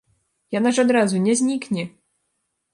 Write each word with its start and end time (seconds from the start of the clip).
Яна 0.55 0.69
ж 0.77 0.85
адразу 0.87 1.23
не 1.27 1.37
знікне! 1.43 1.87